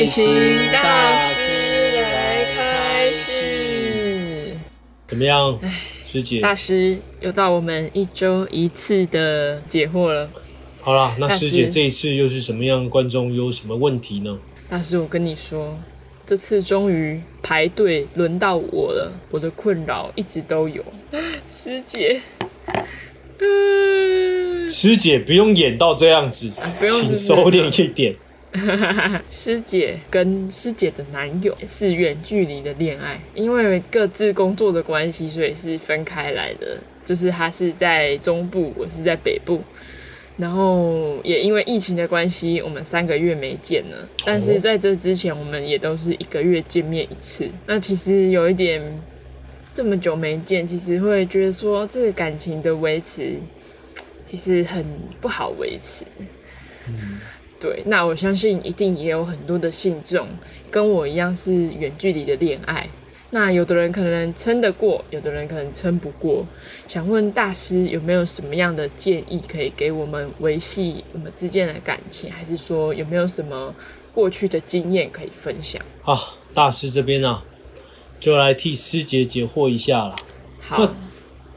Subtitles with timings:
[0.00, 0.24] 爱情
[0.72, 4.56] 大师来开始。
[5.06, 5.60] 怎么样，
[6.02, 6.40] 师姐？
[6.40, 10.30] 大师又到我们一周一次的解惑了。
[10.80, 12.88] 好啦，那大师姐师这一次又是什么样？
[12.88, 14.38] 观众有什么问题呢？
[14.70, 15.78] 大师，我跟你说，
[16.24, 19.12] 这次终于排队轮到我了。
[19.30, 20.82] 我的困扰一直都有，
[21.50, 22.22] 师姐。
[23.38, 28.16] 嗯，师姐不用演到这样子，不用请收敛一点。
[29.28, 36.78] 师姐跟师姐的男友是远距离的恋爱，因为各自工作的关系，所以是分开来的。
[37.04, 39.62] 就是他是在中部，我是在北部。
[40.36, 44.08] 然后也因为疫情的关系，我们三个月没见了。
[44.24, 47.48] 但是在这之前，我们也都是一个月见面一次。
[47.66, 48.80] 那其实有一点
[49.74, 53.34] 这么久没见，其实会觉得说这个感情的维持
[54.24, 54.84] 其实很
[55.20, 56.04] 不好维持。
[56.88, 57.18] 嗯
[57.60, 60.26] 对，那我相信一定也有很多的信众
[60.70, 62.88] 跟我一样是远距离的恋爱。
[63.32, 66.44] 那有的人可能撑得过，有的人可能撑不过。
[66.88, 73.72] 想问大师有没有什么样的建议可以给我们维系我们之间的感情，还是说有没有什么
[74.12, 75.80] 过去的经验可以分享？
[76.02, 77.44] 好，大师这边啊，
[78.18, 80.16] 就来替师姐解惑一下啦。
[80.58, 80.92] 好，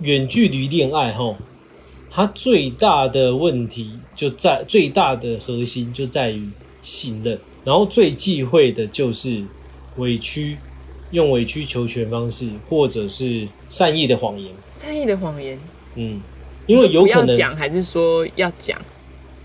[0.00, 1.36] 远距离恋爱哈，
[2.18, 6.50] 它最大的问题就在最大的核心就在于
[6.82, 9.40] 信任，然后最忌讳的就是
[9.98, 10.58] 委屈，
[11.12, 14.52] 用委曲求全方式，或者是善意的谎言。
[14.72, 15.56] 善意的谎言，
[15.94, 16.20] 嗯，
[16.66, 18.76] 因为有可能讲，还是说要讲？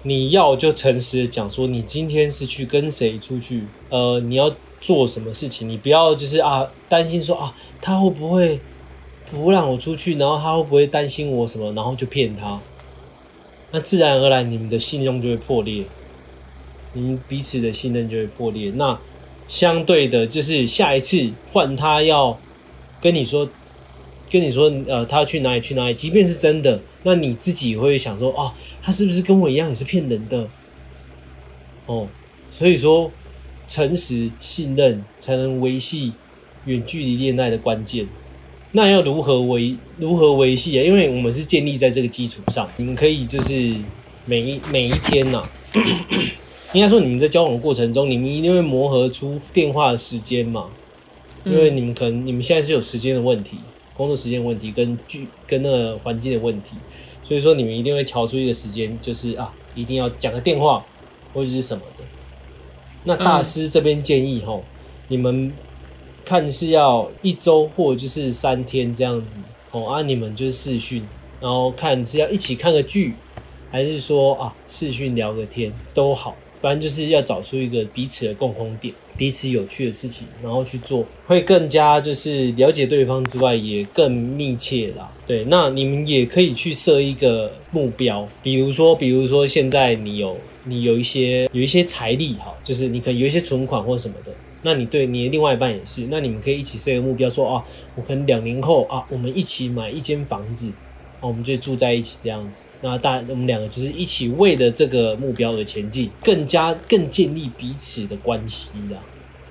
[0.02, 8.60] 你要就诚实的讲说，你今天是去跟谁出去，呃，你要做什么事情，你不要就是啊担心说啊他会不会
[9.34, 12.59] 不让我出去，然后他会不会担心我什么，然后就骗他，
[13.72, 15.86] 那自然而然你们的信用就会破裂，
[16.94, 18.72] 你们彼此的信任就会破裂。
[18.75, 19.00] 那
[19.48, 22.40] 相对的，就是下一次换他要
[23.02, 23.50] 跟你说。
[24.31, 30.47] 跟你说，呃，他要去哪里去哪里，即便是真的，那你自己会想说，哦，他是不是跟我一样也是骗人的？
[31.85, 32.08] 哦，
[32.50, 33.12] 所以说，
[33.68, 36.13] 诚实信任才能维系
[36.66, 38.08] 远距离恋爱的关键。
[38.75, 40.84] 那要如何维如何维系啊？
[40.84, 43.75] 因为我们是建立在这个基础上，你们可以就是
[44.25, 45.47] 每一每一天呐、
[46.73, 50.69] 应该说你们在交往的过程中，你们一定会磨合出电话的时间嘛，
[51.45, 53.57] 因为你们可能你们现在是有时间的问题，
[53.94, 56.72] 工作时间问题跟距跟那个环境的问题，
[57.23, 60.84] 所以说你们一定会调出一个时间，就是啊，一定要讲个电话
[61.31, 62.03] 或者是什么的。
[63.03, 64.63] 那大师这边建议吼，
[65.09, 65.53] 你们
[66.25, 69.39] 看是要一周或就是三天这样子
[69.72, 71.03] 哦，啊，你们就是视讯，
[71.39, 73.13] 然后看是要一起看个剧，
[73.72, 85.11] 还是说啊视讯聊个天都好，反正就是要找出一个彼此的共同点，彼此有趣的事情，然后去做，会更加就是了解对方之外，也更密切啦。
[85.25, 94.31] 对，那你们也可以去设一个目标，比如说，比如说现在你有你有一些有一些财力哈，就是你可能有一些存款或什么的。
[94.63, 97.63] 那你对你的另外一半也是，那你们可以一起设一个目标，说啊，
[97.96, 100.69] 我可能两年后啊，我们一起买一间房子，
[101.19, 102.63] 啊，我们就住在一起这样子。
[102.81, 109.00] 那大我们两个就是一起为了这个目标而前进，更加更建立彼此的关系啦。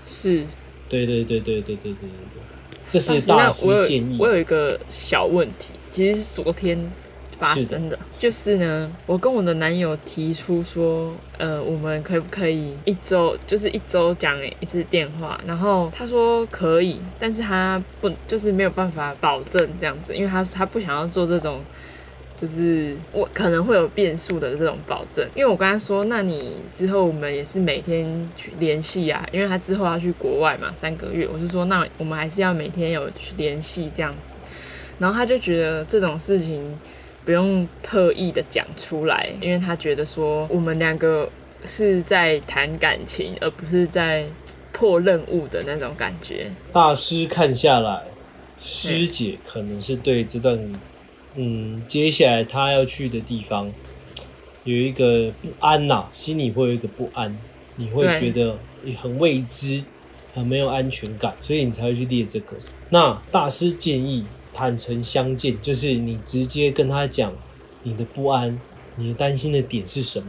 [0.07, 0.45] 是，
[0.89, 4.27] 对对对对对对对对对，这是大师建议我。
[4.27, 6.79] 有一个小问题，其实是昨天
[7.43, 15.41] 发生的，就是呢，我跟我的男友提出说，呃，我们可不可以一周就是一周讲一次电话？
[15.47, 21.61] 然后他说可以，但是他不就是没有办法保证这样子，因为他他不想要做这种。
[22.35, 34.35] 就是我可能会有变数的这种保证，因为我跟他说，那你之后我们也是每天去联系啊，因为他之后要去国外嘛，三个月，我就说那我们还是要每天有去联系这样子，
[34.99, 36.77] 然后他就觉得这种事情
[37.25, 41.29] 不用特意的讲出来，因为他觉得说我们两个
[41.65, 44.27] 是在谈感情，而不是在
[44.73, 46.51] 破任务的那种感觉。
[46.73, 48.03] 大师看下来，
[48.61, 50.73] 师姐可能是对这段，
[51.37, 53.73] 嗯，接下来她要去的地方
[54.65, 57.39] 有一个不安呐、心里会有一个不安，
[57.77, 59.85] 你会觉得也很未知，
[60.35, 62.57] 很没有安全感，所以你才会去列这个。
[62.91, 67.33] 那大师建议坦诚相见，就是你直接跟他讲
[67.83, 68.61] 你的不安，
[68.97, 70.27] 你的担心的点是什么。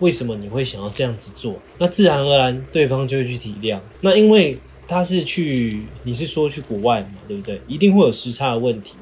[0.00, 1.56] 为什么你会想要这样子做？
[1.78, 3.80] 那自然而然对方就会去体谅。
[4.00, 4.56] 那因为
[4.86, 7.60] 他是去，你是说去国外嘛，对不对？
[7.66, 8.94] 一定会有时差的问题。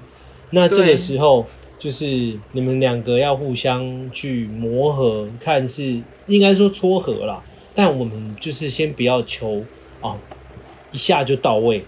[0.51, 1.45] 那这个时候
[1.79, 7.43] 就是你们两个要互相去磨合，看是应该说撮合啦，
[7.75, 9.63] 但我们就是先不要求
[10.01, 10.17] 啊
[10.93, 11.85] 一下就到位，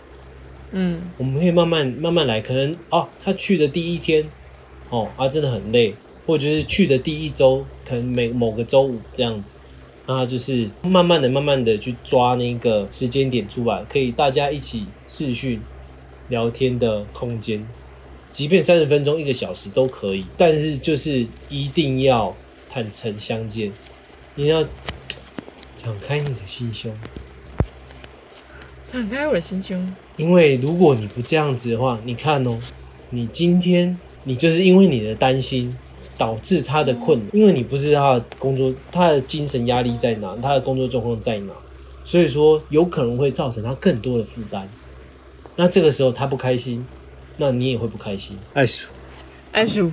[0.72, 4.28] 嗯，我们可以慢慢慢慢来，可能啊他去的第一天
[4.90, 5.94] 哦啊真的很累，
[6.26, 9.56] 或者就是去的第一周，可能每某个周五这样子。
[10.10, 15.60] 那就是慢慢的、慢慢的去抓那个时间点出来，可以大家一起视讯
[16.30, 17.66] 聊天的空间，
[18.30, 22.34] 即便三十分钟、一个小时都可以，但是就是一定要
[22.70, 23.70] 坦诚相见，
[24.34, 24.64] 你要
[25.76, 26.90] 敞开你的心胸，
[28.90, 29.94] 敞开我的心胸。
[30.16, 32.58] 因为如果你不这样子的话，你看哦，
[33.10, 35.76] 你今天你就是因为你的担心。
[36.18, 41.52] 导致他的困难，因为你不知道他的工作，他的精神压力在哪，他的工作状况在哪，
[42.02, 44.68] 所以说有可能会造成他更多的负担。
[45.54, 46.84] 那这个时候他不开心，
[47.36, 48.36] 那你也会不开心。
[48.52, 48.90] 爱叔，
[49.52, 49.92] 爱叔，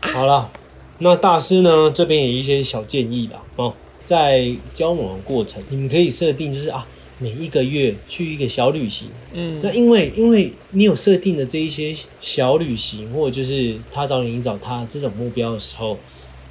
[0.00, 0.50] 好了，
[0.96, 6.86] 那大师呢这边有一些小建议啦哦，在交往的过程，你们可以设定就是啊。
[7.22, 15.98] 每一个月去一个小旅行，嗯，那因为因为你有设定的这一些小旅行，或者就是他找你，你找他这种目标的时候，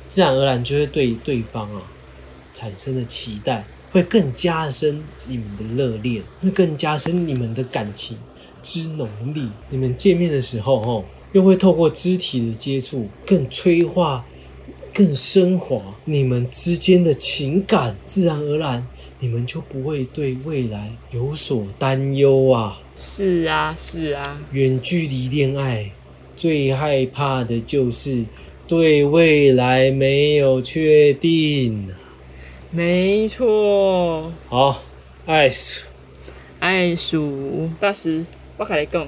[0.08, 1.82] 自然而然就会对对方啊
[2.54, 8.16] 产生的期待，会更加深你们的热恋，会更加深你们的感情
[8.62, 9.44] 之浓烈。
[9.70, 14.24] 你们见面的时候，哦，又会透过肢体的接触，更催化、
[14.94, 18.88] 更升华你们之间的情感，自然而然。
[19.22, 22.82] 你们就不会对未来有所担忧啊！
[22.96, 24.42] 是啊，是啊。
[24.54, 25.92] 远距离恋爱
[26.38, 28.24] 最害怕的就是
[28.66, 31.90] 对未来没有确定。
[32.72, 34.32] 没错。
[34.48, 34.82] 好，
[35.26, 35.90] 爱数，
[36.60, 38.26] 爱数大师，
[38.56, 39.06] 我开始讲。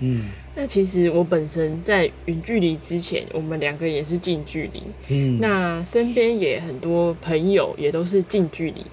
[0.00, 0.26] 嗯。
[0.56, 4.82] 那其实我本身在远距离之前，我们两个也是近距离。
[5.08, 5.38] 嗯。
[5.40, 8.84] 那身边也很多朋友也都是近距离。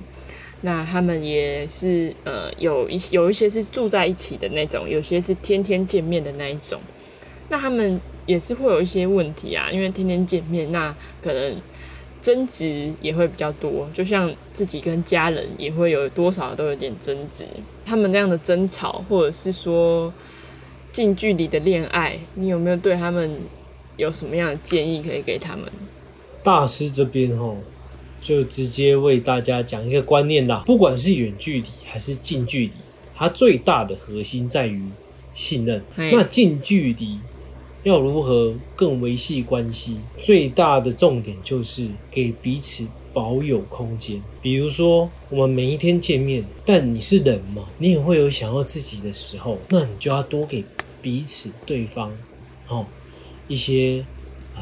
[0.62, 6.80] 那他们也是呃有一有一些是住在一起的那种，有些是天天见面的那一种。
[7.50, 11.58] 那他们也是会有一些问题啊，因为天天见面，那可能
[12.22, 13.90] 争执也会比较多。
[13.94, 17.46] 就像自己跟家人也会有多少都有点争执。
[17.84, 20.14] 他们那样的争吵，或者是说
[20.94, 23.38] 近距离的恋爱，你有没有对他们
[23.98, 25.66] 有什么样的建议可以给他们？
[26.44, 27.56] 大师这边哈。
[28.22, 32.72] 就直接为大家讲一个观念啦，不管是远距离还是近距离，
[33.16, 34.80] 它最大的核心在于
[35.34, 35.82] 信任。
[35.96, 37.18] 那近距离
[37.84, 39.98] 要如何更维系关系？
[40.20, 44.22] 最大的重点就是给彼此保有空间。
[44.40, 50.64] 比如说，我们每一天见面，但你是人嘛，你也会有想要自己的时候，那你就要多给
[51.02, 52.12] 彼此对方，
[52.68, 52.86] 哦，
[53.48, 54.06] 一些。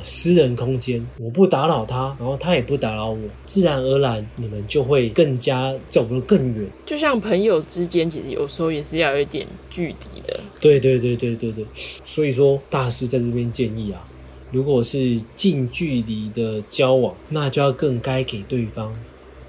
[0.03, 6.67] 私人空间，我不打扰他，然后他也不打扰我，自然而然你们就会更加走得更远。
[6.85, 10.39] 就像朋友之间，其实有时候也是要有一点距离的。
[10.59, 11.65] 对对对对对对，
[12.03, 14.05] 所以说大师在这边建议啊，
[14.51, 18.93] 如果是近距离的交往，那就要更该给对方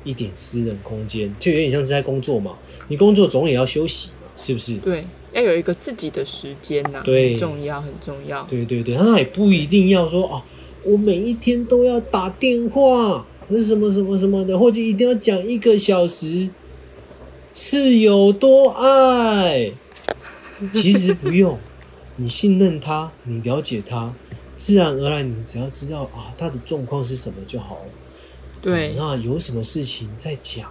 [0.04, 2.52] 一点私人空间，就有点像是在工作嘛，
[2.88, 4.76] 你工作总也要休息嘛，是不是？
[4.78, 5.04] 对。
[5.32, 8.42] 要有一个自己的时间呐，对，很重要，很重要。
[8.44, 10.42] 对对对，他也不一定要说哦，
[10.82, 16.48] 我每一天都要打电话，是什么什么什么的，或者一定要讲一个小时，
[17.54, 19.72] 是有多爱？
[20.72, 21.58] 其实不用，
[22.16, 24.12] 你信任他，你了解他，
[24.56, 27.84] 自然而然，你只要知道啊，他的状况是什么就好了。
[28.60, 30.70] 对，那有什么事情再讲，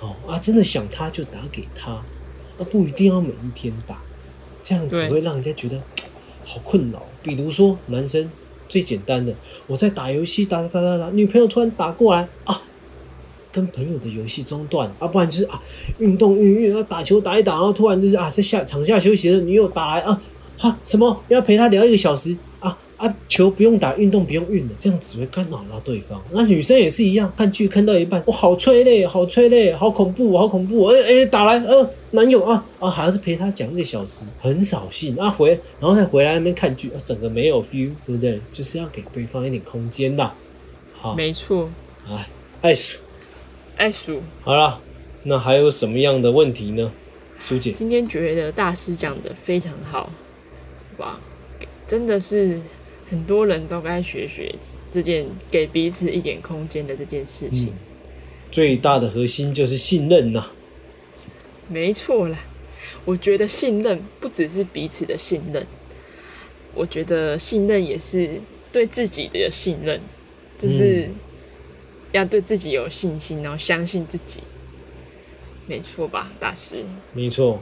[0.00, 2.02] 哦啊，真的想他就打给他。
[2.58, 3.98] 那不一定要每一天打，
[4.62, 5.80] 这样只会让人家觉得
[6.44, 7.02] 好困扰。
[7.22, 8.30] 比如说男生
[8.68, 9.32] 最简单的，
[9.66, 12.60] 我在打游戏打打打打打，女朋友突然打过来啊，
[13.52, 15.62] 跟朋友的游戏中断啊，不然就是啊
[15.98, 20.20] 运动运运啊打球打一打，然后突然就是啊在下场下休息的女友打来啊，
[20.58, 22.36] 哈什么要陪他聊一个小时。
[22.60, 22.76] 啊，
[23.28, 26.20] 球不用打，运动不用运了，这样只会干扰到对方。
[26.32, 30.86] 那女生也是一样，看剧看到一半，我好催泪，好催泪，好恐怖，好恐怖！
[30.86, 35.30] 哎哎，打来，呃，男友啊啊，还要是陪他讲一个小时，很扫兴啊。
[35.30, 38.40] 回，然后再回来那边看剧，整个没有 feel，对不对？
[38.52, 40.32] 就是要给对方一点空间的。
[40.94, 41.70] 好，没错。
[42.08, 42.28] 哎，
[42.62, 42.98] 爱数，
[43.76, 44.20] 爱数。
[44.42, 44.80] 好了，
[45.22, 46.90] 那还有什么样的问题呢？
[47.38, 50.10] 苏姐，今天觉得大师讲的非常好，
[50.96, 51.16] 哇，
[51.86, 52.60] 真的是。
[53.10, 54.54] 很多人都该学学
[54.92, 57.72] 这件给彼此一点空间的这件事情。
[58.50, 60.50] 最大的核心就是信任呐。
[61.68, 62.38] 没错啦，
[63.04, 65.66] 我觉得信任不只是彼此的信任，
[66.74, 68.40] 我觉得信任也是
[68.72, 70.00] 对自己的信任，
[70.58, 71.08] 就是
[72.12, 74.40] 要对自己有信心，然后相信自己。
[75.66, 76.82] 没错吧，大师？
[77.12, 77.60] 没错，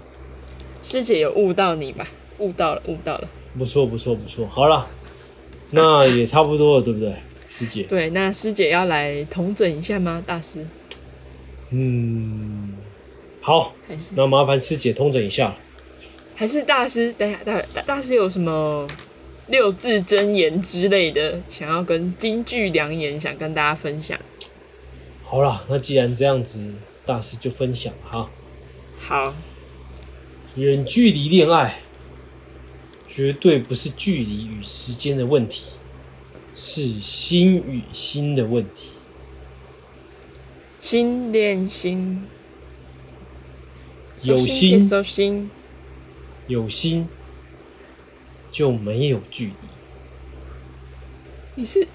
[0.84, 2.08] 师姐有悟到你吧？
[2.38, 3.28] 悟到了，悟到了。
[3.58, 4.46] 不错，不错，不错。
[4.46, 4.88] 好了，
[5.76, 7.14] 那也差不多了，对不对，
[7.50, 7.82] 师姐？
[7.82, 10.22] 对，那师姐要来统整一下吗？
[10.26, 10.66] 大师？
[11.70, 12.74] 嗯，
[13.42, 13.74] 好，
[14.14, 15.54] 那麻烦师姐通整一下。
[16.34, 17.12] 还是大师？
[17.12, 18.86] 等一下，大大大师有什么
[19.48, 24.18] 六字真言之类的，想要跟金句良言，想跟大家分享？
[25.24, 26.62] 好了，那既然这样子，
[27.04, 28.30] 大师就分享哈。
[28.98, 29.34] 好，
[30.54, 31.80] 远距离恋爱
[33.16, 35.70] 绝对不是距离与时间的问题，
[36.54, 38.90] 是心与心的问题。
[40.80, 42.26] 心连心，
[44.22, 44.90] 有心
[46.46, 47.08] 有心
[48.52, 49.52] 就没有距离。
[51.54, 51.88] 你是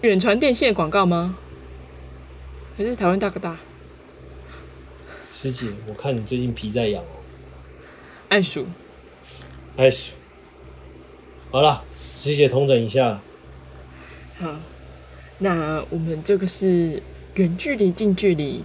[0.00, 1.38] 远传电信的广告吗？
[2.76, 3.56] 还是台湾大哥大？
[5.32, 7.22] 师姐，我看你最近皮在痒哦。
[8.28, 8.66] 爱数
[9.76, 10.14] 开始。
[11.52, 11.82] 好了，
[12.14, 13.20] 师姐通整一下。
[14.38, 14.60] 好，
[15.38, 17.02] 那我们这个是
[17.34, 18.62] 远距离、近距离，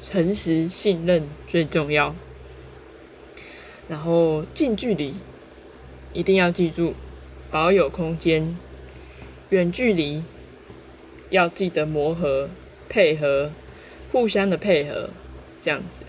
[0.00, 2.14] 诚实信任最重要。
[3.88, 5.14] 然后近距离
[6.12, 6.94] 一定要记住
[7.50, 8.56] 保有空间，
[9.50, 10.22] 远距离
[11.30, 12.48] 要记得磨合、
[12.88, 13.50] 配合，
[14.12, 15.10] 互相的配合，
[15.60, 16.04] 这样子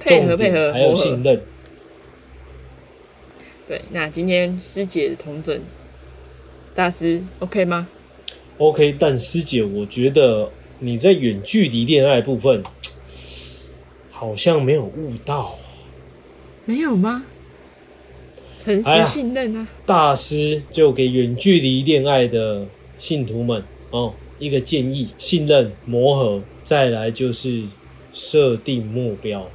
[0.00, 1.40] 配合配合还有信任。
[3.70, 5.56] 对，那今天师姐的同整
[6.74, 7.86] 大师 OK 吗
[8.58, 10.50] ？OK，但师姐，我觉得
[10.80, 12.64] 你在远距离恋爱部分
[14.10, 15.56] 好像没有悟到。
[16.64, 17.24] 没有吗？
[18.58, 22.66] 诚实信任啊，大师就给远距离恋爱的
[22.98, 23.62] 信徒们
[23.92, 27.62] 哦一个建议：信任、磨合，再来就是
[28.12, 29.48] 设定目标。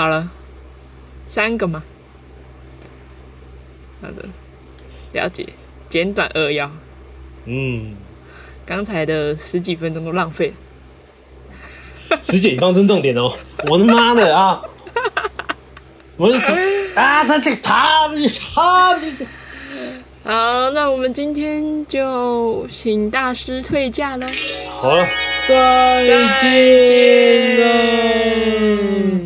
[0.00, 0.26] 好了，
[1.28, 1.82] 三个嘛？
[4.00, 4.26] 好的，
[5.12, 5.46] 了解，
[5.90, 6.70] 简短扼要。
[7.44, 7.96] 嗯，
[8.64, 10.54] 刚才的十几分钟都浪费
[12.08, 12.16] 了。
[12.22, 13.30] 师姐，你放尊重点哦！
[13.68, 14.62] 我的妈的啊！
[16.16, 16.56] 我就讲
[16.94, 19.26] 啊，他这个他他这个。
[20.24, 24.26] 好，那我们今天就请大师退价了。
[24.70, 25.06] 好了，
[25.46, 26.06] 再
[26.40, 29.19] 见了。